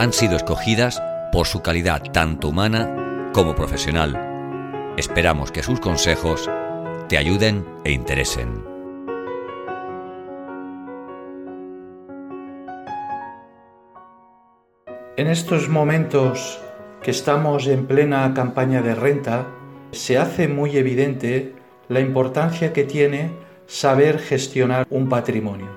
han 0.00 0.14
sido 0.14 0.36
escogidas 0.36 1.02
por 1.30 1.46
su 1.46 1.60
calidad 1.60 2.02
tanto 2.10 2.48
humana 2.48 3.30
como 3.34 3.54
profesional. 3.54 4.94
Esperamos 4.96 5.52
que 5.52 5.62
sus 5.62 5.78
consejos 5.78 6.48
te 7.10 7.18
ayuden 7.18 7.66
e 7.84 7.92
interesen. 7.92 8.64
En 15.18 15.26
estos 15.26 15.68
momentos 15.68 16.58
que 17.02 17.10
estamos 17.10 17.66
en 17.66 17.84
plena 17.84 18.32
campaña 18.32 18.80
de 18.80 18.94
renta, 18.94 19.48
se 19.92 20.16
hace 20.16 20.48
muy 20.48 20.78
evidente 20.78 21.52
la 21.90 22.00
importancia 22.00 22.72
que 22.72 22.84
tiene 22.84 23.32
saber 23.66 24.18
gestionar 24.18 24.86
un 24.88 25.10
patrimonio. 25.10 25.68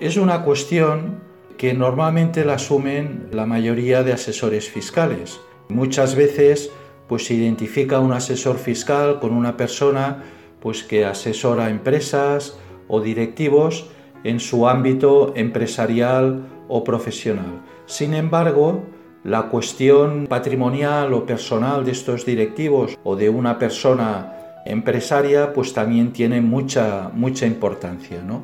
Es 0.00 0.16
una 0.16 0.42
cuestión 0.42 1.31
que 1.62 1.74
normalmente 1.74 2.44
la 2.44 2.54
asumen 2.54 3.28
la 3.30 3.46
mayoría 3.46 4.02
de 4.02 4.12
asesores 4.12 4.68
fiscales. 4.68 5.40
Muchas 5.68 6.16
veces 6.16 6.72
pues 7.06 7.26
se 7.26 7.34
identifica 7.34 8.00
un 8.00 8.12
asesor 8.12 8.58
fiscal 8.58 9.20
con 9.20 9.32
una 9.32 9.56
persona 9.56 10.24
pues 10.58 10.82
que 10.82 11.04
asesora 11.04 11.70
empresas 11.70 12.58
o 12.88 13.00
directivos 13.00 13.88
en 14.24 14.40
su 14.40 14.66
ámbito 14.66 15.34
empresarial 15.36 16.48
o 16.66 16.82
profesional. 16.82 17.62
Sin 17.86 18.14
embargo, 18.14 18.82
la 19.22 19.42
cuestión 19.42 20.26
patrimonial 20.26 21.14
o 21.14 21.26
personal 21.26 21.84
de 21.84 21.92
estos 21.92 22.26
directivos 22.26 22.98
o 23.04 23.14
de 23.14 23.28
una 23.28 23.60
persona 23.60 24.62
empresaria 24.66 25.52
pues 25.52 25.72
también 25.72 26.12
tiene 26.12 26.40
mucha, 26.40 27.08
mucha 27.14 27.46
importancia. 27.46 28.20
¿no? 28.20 28.42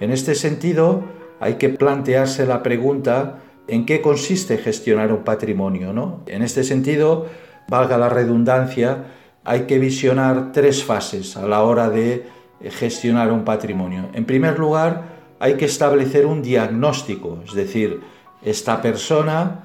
En 0.00 0.10
este 0.10 0.34
sentido, 0.34 1.17
hay 1.40 1.54
que 1.54 1.68
plantearse 1.68 2.46
la 2.46 2.62
pregunta 2.62 3.38
en 3.68 3.86
qué 3.86 4.00
consiste 4.00 4.58
gestionar 4.58 5.12
un 5.12 5.24
patrimonio. 5.24 5.92
¿no? 5.92 6.22
En 6.26 6.42
este 6.42 6.64
sentido, 6.64 7.26
valga 7.68 7.98
la 7.98 8.08
redundancia, 8.08 9.04
hay 9.44 9.62
que 9.62 9.78
visionar 9.78 10.52
tres 10.52 10.84
fases 10.84 11.36
a 11.36 11.46
la 11.46 11.62
hora 11.62 11.90
de 11.90 12.26
gestionar 12.70 13.32
un 13.32 13.44
patrimonio. 13.44 14.08
En 14.14 14.24
primer 14.24 14.58
lugar, 14.58 15.18
hay 15.38 15.54
que 15.54 15.66
establecer 15.66 16.26
un 16.26 16.42
diagnóstico, 16.42 17.38
es 17.46 17.54
decir, 17.54 18.00
esta 18.42 18.82
persona 18.82 19.64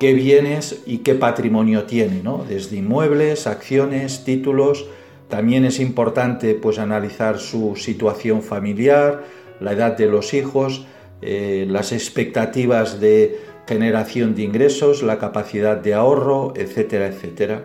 qué 0.00 0.12
bienes 0.12 0.82
y 0.86 0.98
qué 0.98 1.14
patrimonio 1.14 1.84
tiene, 1.84 2.22
¿no? 2.22 2.44
desde 2.48 2.76
inmuebles, 2.76 3.46
acciones, 3.46 4.24
títulos, 4.24 4.86
también 5.28 5.64
es 5.64 5.80
importante 5.80 6.54
pues, 6.54 6.78
analizar 6.78 7.38
su 7.38 7.76
situación 7.76 8.42
familiar, 8.42 9.24
la 9.60 9.72
edad 9.72 9.96
de 9.96 10.06
los 10.06 10.34
hijos, 10.34 10.86
eh, 11.22 11.66
las 11.68 11.92
expectativas 11.92 13.00
de 13.00 13.38
generación 13.66 14.34
de 14.34 14.42
ingresos, 14.42 15.02
la 15.02 15.18
capacidad 15.18 15.76
de 15.76 15.94
ahorro, 15.94 16.52
etcétera, 16.56 17.06
etcétera. 17.06 17.64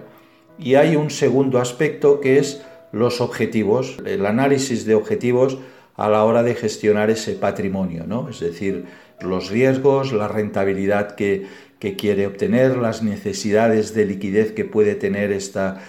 Y 0.58 0.76
hay 0.76 0.96
un 0.96 1.10
segundo 1.10 1.60
aspecto 1.60 2.20
que 2.20 2.40
es 2.40 2.62
los 2.92 3.22
objetivos, 3.22 3.98
el 4.06 4.26
análisis 4.26 4.86
de 4.86 4.96
objetivos 4.96 5.58
a 5.96 6.10
la 6.10 6.24
hora 6.24 6.44
de 6.44 6.56
gestionar 6.56 7.10
ese 7.10 7.34
patrimonio, 7.34 8.06
¿no? 8.08 8.30
es 8.30 8.40
decir, 8.40 8.86
los 9.22 9.50
riesgos, 9.50 10.14
la 10.14 10.28
rentabilidad 10.28 11.16
que, 11.16 11.46
que 11.78 11.96
quiere 11.96 12.26
obtener, 12.26 12.78
las 12.78 13.04
necesidades 13.04 13.94
de 13.94 14.06
liquidez 14.06 14.54
que 14.54 14.64
puede 14.64 14.96
tener 14.96 15.32
esta, 15.32 15.82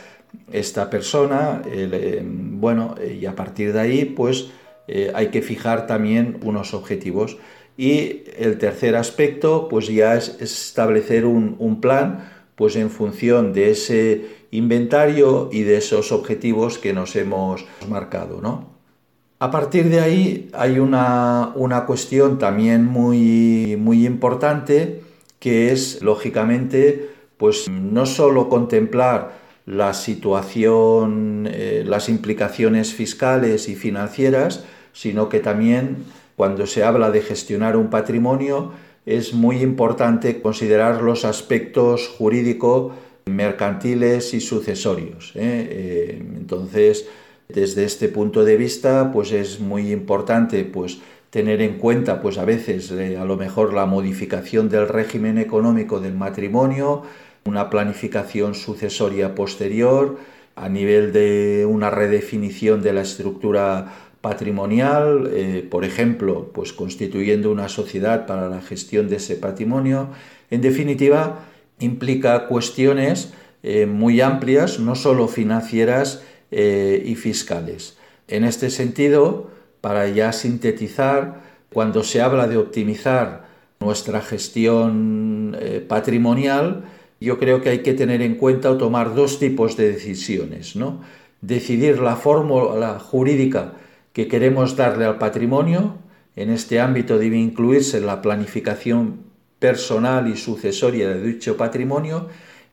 esta 0.52 0.90
persona, 0.90 1.62
eh, 1.66 2.22
bueno, 2.24 2.96
y 3.00 3.26
a 3.26 3.36
partir 3.36 3.72
de 3.72 3.80
ahí, 3.80 4.04
pues 4.04 4.50
eh, 4.92 5.12
hay 5.14 5.28
que 5.28 5.40
fijar 5.40 5.86
también 5.86 6.38
unos 6.42 6.74
objetivos. 6.74 7.38
Y 7.76 8.24
el 8.36 8.58
tercer 8.58 8.96
aspecto, 8.96 9.68
pues 9.68 9.86
ya 9.86 10.16
es 10.16 10.36
establecer 10.40 11.24
un, 11.24 11.80
plan, 11.80 12.28
pues 12.56 12.74
en 12.74 12.90
función 12.90 13.52
de 13.52 13.70
ese 13.70 14.26
inventario 14.50 15.48
y 15.52 15.62
de 15.62 15.76
esos 15.76 16.10
objetivos 16.10 16.78
que 16.78 16.92
nos 16.92 17.14
hemos 17.14 17.64
marcado, 17.88 18.40
¿no? 18.40 18.68
A 19.38 19.50
partir 19.52 19.88
de 19.88 20.00
ahí 20.00 20.50
hay 20.52 20.80
una, 20.80 21.52
una 21.54 21.86
cuestión 21.86 22.38
también 22.38 22.84
muy, 22.84 23.76
muy 23.78 24.04
importante 24.04 25.02
que 25.38 25.72
es, 25.72 26.02
lógicamente, 26.02 27.10
pues 27.38 27.70
no 27.70 28.04
solo 28.06 28.48
contemplar 28.48 29.38
la 29.64 29.94
situación, 29.94 31.48
eh, 31.50 31.84
las 31.86 32.08
implicaciones 32.08 32.92
fiscales 32.92 33.68
y 33.68 33.76
financieras, 33.76 34.64
sino 34.92 35.28
que 35.28 35.40
también 35.40 36.04
cuando 36.36 36.66
se 36.66 36.84
habla 36.84 37.10
de 37.10 37.20
gestionar 37.20 37.76
un 37.76 37.90
patrimonio 37.90 38.72
es 39.06 39.34
muy 39.34 39.62
importante 39.62 40.40
considerar 40.40 41.02
los 41.02 41.24
aspectos 41.24 42.08
jurídicos, 42.08 42.92
mercantiles 43.26 44.34
y 44.34 44.40
sucesorios. 44.40 45.32
¿eh? 45.34 45.68
Eh, 45.70 46.22
entonces, 46.36 47.06
desde 47.48 47.84
este 47.84 48.08
punto 48.08 48.44
de 48.44 48.56
vista, 48.56 49.10
pues 49.12 49.32
es 49.32 49.60
muy 49.60 49.92
importante 49.92 50.64
pues, 50.64 50.98
tener 51.30 51.60
en 51.62 51.78
cuenta 51.78 52.20
pues, 52.20 52.38
a 52.38 52.44
veces 52.44 52.90
a 52.92 53.24
lo 53.24 53.36
mejor 53.36 53.72
la 53.74 53.86
modificación 53.86 54.68
del 54.68 54.88
régimen 54.88 55.38
económico 55.38 56.00
del 56.00 56.14
matrimonio, 56.14 57.02
una 57.44 57.70
planificación 57.70 58.54
sucesoria 58.54 59.34
posterior, 59.34 60.18
a 60.56 60.68
nivel 60.68 61.12
de 61.12 61.66
una 61.68 61.90
redefinición 61.90 62.82
de 62.82 62.92
la 62.92 63.00
estructura 63.02 64.09
patrimonial, 64.20 65.30
eh, 65.32 65.66
por 65.68 65.84
ejemplo, 65.84 66.50
pues 66.52 66.72
constituyendo 66.72 67.50
una 67.50 67.68
sociedad 67.68 68.26
para 68.26 68.48
la 68.48 68.60
gestión 68.60 69.08
de 69.08 69.16
ese 69.16 69.36
patrimonio. 69.36 70.08
En 70.50 70.60
definitiva, 70.60 71.46
implica 71.78 72.46
cuestiones 72.46 73.32
eh, 73.62 73.86
muy 73.86 74.20
amplias, 74.20 74.78
no 74.78 74.94
solo 74.94 75.26
financieras 75.28 76.22
eh, 76.50 77.02
y 77.04 77.14
fiscales. 77.14 77.96
En 78.28 78.44
este 78.44 78.70
sentido, 78.70 79.50
para 79.80 80.08
ya 80.08 80.32
sintetizar, 80.32 81.40
cuando 81.72 82.04
se 82.04 82.20
habla 82.20 82.46
de 82.46 82.58
optimizar 82.58 83.48
nuestra 83.80 84.20
gestión 84.20 85.56
patrimonial, 85.88 86.84
yo 87.20 87.38
creo 87.38 87.62
que 87.62 87.70
hay 87.70 87.78
que 87.78 87.94
tener 87.94 88.22
en 88.22 88.34
cuenta 88.34 88.70
o 88.70 88.76
tomar 88.76 89.14
dos 89.14 89.38
tipos 89.38 89.76
de 89.76 89.92
decisiones, 89.92 90.76
¿no? 90.76 91.00
Decidir 91.40 92.00
la 92.00 92.16
fórmula 92.16 92.98
jurídica 92.98 93.74
que 94.20 94.28
queremos 94.28 94.76
darle 94.76 95.06
al 95.06 95.16
patrimonio, 95.16 95.96
en 96.36 96.50
este 96.50 96.78
ámbito 96.78 97.16
debe 97.16 97.38
incluirse 97.38 98.02
la 98.02 98.20
planificación 98.20 99.20
personal 99.58 100.28
y 100.28 100.36
sucesoria 100.36 101.08
de 101.08 101.22
dicho 101.22 101.56
patrimonio. 101.56 102.28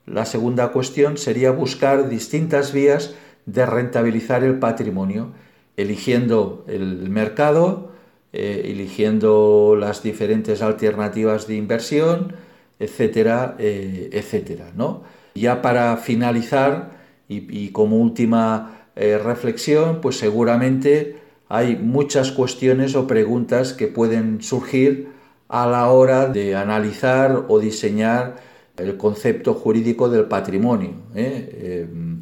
La 0.06 0.26
segunda 0.26 0.74
cuestión 0.74 1.18
sería 1.18 1.52
buscar 1.52 2.10
distintas 2.10 2.74
vías 2.74 3.16
de 3.46 3.66
rentabilizar 3.66 4.44
el 4.44 4.60
patrimonio, 4.60 5.32
eligiendo 5.78 6.66
el 6.68 7.10
mercado, 7.10 7.94
eh, 8.34 8.64
eligiendo 8.66 9.78
las 9.80 10.04
diferentes 10.04 10.62
alternativas 10.62 11.48
de 11.48 11.56
inversión, 11.56 12.36
etcétera, 12.78 13.56
eh, 13.58 14.10
etcétera. 14.12 14.74
¿no? 14.76 15.04
Ya 15.36 15.62
para 15.62 15.96
finalizar 15.96 16.92
y, 17.30 17.70
como 17.70 18.00
última 18.00 18.90
eh, 18.98 19.18
reflexión, 19.18 20.02
pues 20.02 20.18
seguramente 20.18 21.27
hay 21.50 21.76
muchas 21.76 22.32
cuestiones 22.32 22.96
o 22.96 23.08
preguntas 23.08 23.74
que 23.74 23.88
pueden 23.88 24.42
surgir 24.42 25.10
a 25.48 25.66
la 25.68 25.90
hora 25.92 26.28
de 26.28 26.56
analizar 26.56 27.46
o 27.48 27.60
diseñar 27.60 28.36
el 28.78 28.98
concepto 28.98 29.54
jurídico 29.54 30.10
del 30.10 30.26
patrimonio. 30.26 30.92
¿eh? 31.16 31.86
Em, 31.90 32.22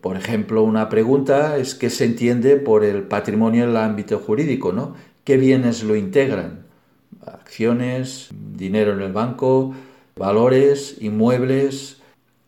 por 0.00 0.16
ejemplo, 0.16 0.62
una 0.62 0.88
pregunta 0.88 1.56
es 1.58 1.74
qué 1.74 1.90
se 1.90 2.04
entiende 2.04 2.56
por 2.56 2.84
el 2.84 3.02
patrimonio 3.02 3.64
en 3.64 3.70
el 3.70 3.76
ámbito 3.76 4.18
jurídico, 4.18 4.72
¿no? 4.72 4.94
¿Qué 5.24 5.36
bienes 5.36 5.84
lo 5.84 5.94
integran? 5.94 6.62
acciones, 7.26 8.28
dinero 8.56 8.92
en 8.92 9.00
el 9.00 9.12
banco, 9.12 9.74
valores, 10.16 10.96
inmuebles. 11.00 11.98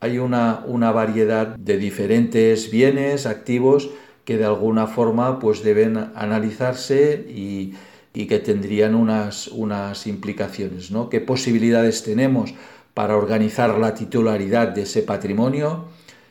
Hay 0.00 0.18
una, 0.18 0.64
una 0.66 0.92
variedad 0.92 1.56
de 1.56 1.78
diferentes 1.78 2.70
bienes, 2.70 3.26
activos, 3.26 3.90
que 4.24 4.38
de 4.38 4.44
alguna 4.44 4.86
forma 4.86 5.38
pues 5.38 5.62
deben 5.62 5.96
analizarse 6.14 7.26
y, 7.28 7.74
y 8.12 8.26
que 8.26 8.38
tendrían 8.38 8.94
unas, 8.94 9.48
unas 9.48 10.06
implicaciones. 10.06 10.90
¿no? 10.90 11.08
¿Qué 11.08 11.20
posibilidades 11.20 12.02
tenemos 12.02 12.54
para 12.94 13.16
organizar 13.16 13.76
la 13.78 13.94
titularidad 13.94 14.68
de 14.68 14.82
ese 14.82 15.02
patrimonio. 15.02 15.86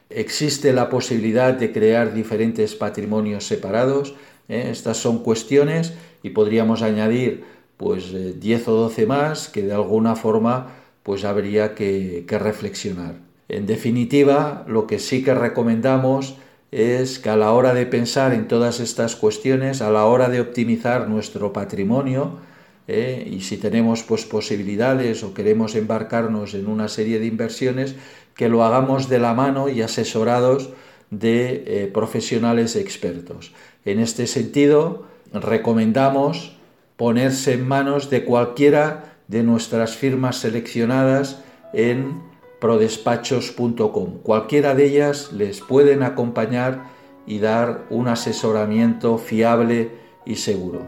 Existe 0.10 0.72
la 0.74 0.90
posibilidad 0.90 1.54
de 1.54 1.72
crear 1.72 2.13
diferentes 2.13 2.74
patrimonios 2.74 3.45
separados. 3.45 4.16
¿eh? 4.48 4.69
Estas 4.72 4.98
son 4.98 5.19
cuestiones 5.19 5.94
y 6.24 6.30
podríamos 6.30 6.81
añadir 6.81 7.44
pues 7.75 8.13
10 8.39 8.44
eh, 8.46 8.72
o 8.72 8.74
12 8.74 9.06
más 9.06 9.50
que 9.50 9.63
de 9.63 9.74
alguna 9.74 10.16
forma 10.16 10.75
pues 11.04 11.25
habría 11.25 11.75
que, 11.75 12.24
que 12.28 12.39
reflexionar. 12.39 13.16
En 13.50 13.66
definitiva, 13.66 14.63
lo 14.68 14.88
que 14.88 15.00
sí 15.00 15.22
que 15.22 15.34
recomendamos 15.34 16.38
es 16.74 17.20
que 17.20 17.30
a 17.30 17.36
la 17.36 17.52
hora 17.52 17.75
de 17.75 17.86
pensar 17.86 18.34
en 18.34 18.48
todas 18.48 18.80
estas 18.80 19.16
cuestiones, 19.16 19.81
a 19.81 19.92
la 19.92 20.06
hora 20.06 20.28
de 20.30 20.42
optimizar 20.42 21.08
nuestro 21.08 21.54
patrimonio, 21.54 22.40
eh, 22.88 23.30
y 23.31 23.42
si 23.42 23.58
tenemos 23.58 24.02
pues, 24.02 24.25
posibilidades 24.25 25.24
o 25.24 25.34
queremos 25.34 25.75
embarcarnos 25.75 26.56
en 26.56 26.68
una 26.68 26.88
serie 26.88 27.20
de 27.20 27.28
inversiones, 27.28 27.96
que 28.36 28.50
lo 28.50 28.64
hagamos 28.64 29.08
de 29.08 29.20
la 29.20 29.36
mano 29.36 29.70
y 29.70 29.84
asesorados 29.84 30.72
de 31.12 31.64
eh, 31.68 31.92
profesionales 31.94 32.75
expertos. 32.75 33.54
En 33.86 34.00
este 34.00 34.25
sentido, 34.25 35.06
recomendamos 35.31 36.58
ponerse 36.98 37.54
en 37.54 37.68
manos 37.68 38.10
de 38.10 38.25
cualquiera 38.25 39.14
de 39.28 39.44
nuestras 39.44 39.96
firmas 39.96 40.38
seleccionadas 40.38 41.44
en 41.74 42.33
prodespachos.com. 42.63 44.19
Cualquiera 44.24 44.74
de 44.74 44.86
ellas 44.86 45.33
les 45.33 45.60
pueden 45.60 46.01
acompañar 46.01 46.86
y 47.27 47.39
dar 47.39 47.86
un 47.89 48.07
asesoramiento 48.07 49.18
fiable 49.18 49.92
y 50.25 50.38
seguro. 50.38 50.88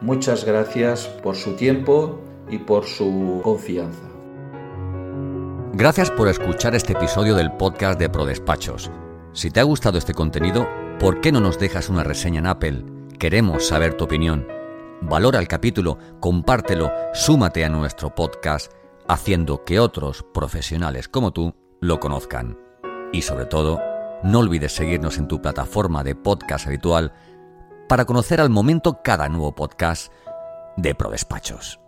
Muchas 0.00 0.46
gracias 0.46 1.08
por 1.22 1.36
su 1.36 1.56
tiempo 1.56 2.18
y 2.48 2.56
por 2.56 2.86
su 2.86 3.42
confianza. 3.44 4.00
Gracias 5.74 6.10
por 6.10 6.26
escuchar 6.26 6.74
este 6.74 6.94
episodio 6.94 7.34
del 7.34 7.52
podcast 7.52 8.00
de 8.00 8.08
Prodespachos. 8.08 8.90
Si 9.34 9.50
te 9.50 9.60
ha 9.60 9.64
gustado 9.64 9.98
este 9.98 10.14
contenido, 10.14 10.66
¿por 10.98 11.20
qué 11.20 11.32
no 11.32 11.40
nos 11.40 11.58
dejas 11.58 11.90
una 11.90 12.02
reseña 12.02 12.38
en 12.38 12.46
Apple? 12.46 12.84
Queremos 13.18 13.66
saber 13.66 13.92
tu 13.92 14.04
opinión. 14.04 14.48
Valora 15.02 15.38
el 15.38 15.48
capítulo, 15.48 15.98
compártelo, 16.18 16.90
súmate 17.12 17.62
a 17.62 17.68
nuestro 17.68 18.14
podcast 18.14 18.72
haciendo 19.10 19.64
que 19.64 19.80
otros 19.80 20.24
profesionales 20.32 21.08
como 21.08 21.32
tú 21.32 21.52
lo 21.80 21.98
conozcan. 21.98 22.56
Y 23.12 23.22
sobre 23.22 23.44
todo, 23.44 23.80
no 24.22 24.38
olvides 24.38 24.72
seguirnos 24.72 25.18
en 25.18 25.26
tu 25.26 25.42
plataforma 25.42 26.04
de 26.04 26.14
podcast 26.14 26.68
habitual 26.68 27.12
para 27.88 28.04
conocer 28.04 28.40
al 28.40 28.50
momento 28.50 29.00
cada 29.02 29.28
nuevo 29.28 29.52
podcast 29.52 30.12
de 30.76 30.94
ProDespachos. 30.94 31.80